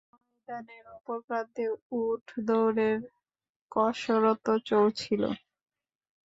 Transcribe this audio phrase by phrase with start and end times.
[0.09, 1.65] ময়দানের অপর প্রান্তে
[1.97, 2.99] উট দৌড়ের
[3.71, 5.23] কসরত চলছিল।